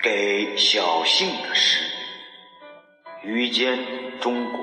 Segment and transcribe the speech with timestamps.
[0.00, 1.84] 给小幸的诗，
[3.22, 4.60] 遇见中国。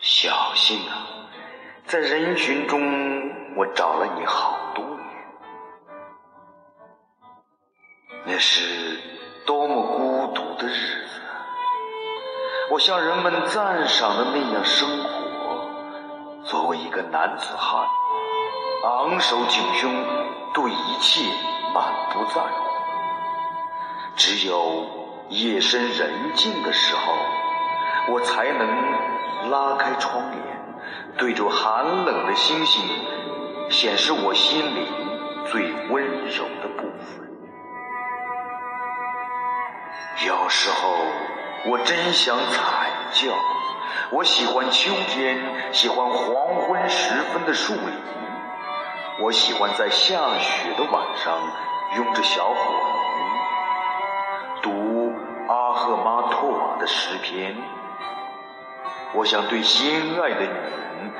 [0.00, 1.28] 小幸啊，
[1.84, 2.80] 在人群中，
[3.54, 4.98] 我找了你好多年，
[8.24, 8.98] 那是
[9.44, 11.20] 多么孤独的日子。
[12.70, 17.86] 我像人们赞赏的那样生活，作为一个男子汉。
[18.84, 19.92] 昂首挺胸，
[20.54, 21.28] 对一切
[21.74, 22.64] 满不在乎。
[24.14, 24.86] 只有
[25.28, 27.12] 夜深人静的时候，
[28.12, 30.40] 我才能拉开窗帘，
[31.16, 32.84] 对着寒冷的星星，
[33.68, 34.86] 显示我心里
[35.50, 37.28] 最温柔的部分。
[40.24, 40.94] 有时候，
[41.66, 43.32] 我真想惨叫。
[44.10, 47.82] 我喜欢秋天，喜欢黄昏时分的树林。
[49.20, 51.40] 我喜欢在下雪的晚上，
[51.96, 52.54] 拥着小火
[54.62, 55.12] 炉，读
[55.48, 57.56] 阿赫玛托瓦的诗篇。
[59.14, 61.12] 我想对心爱的女人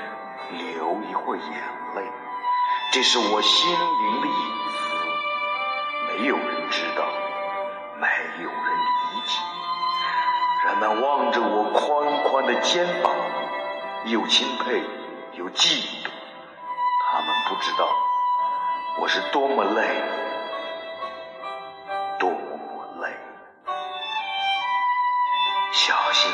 [0.76, 1.50] 流一会儿眼
[1.96, 2.02] 泪，
[2.92, 4.32] 这是我心灵的隐
[4.78, 4.94] 私，
[6.06, 7.04] 没有人知道，
[7.96, 8.06] 没
[8.44, 8.78] 有人
[9.10, 9.42] 理解。
[10.69, 13.12] 人们望着我宽宽的肩膀，
[14.04, 14.84] 又钦佩
[15.32, 16.10] 又嫉妒。
[17.48, 17.88] 不知道
[19.00, 20.02] 我是多么累，
[22.18, 23.08] 多么累。
[25.72, 26.30] 小心，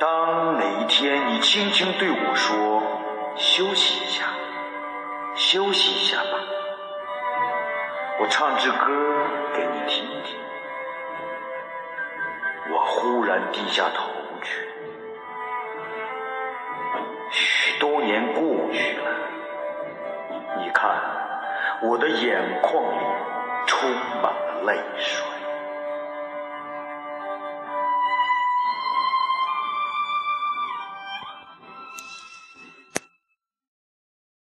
[0.00, 2.82] 当哪一天你轻轻对我说
[3.36, 4.24] “休息一下，
[5.34, 6.40] 休息一下吧”，
[8.20, 8.78] 我唱支歌
[9.54, 10.40] 给你听听。
[12.72, 14.10] 我忽然低下头
[14.42, 14.73] 去。
[21.86, 23.04] 我的眼眶里
[23.66, 23.90] 充
[24.22, 25.43] 满了泪水。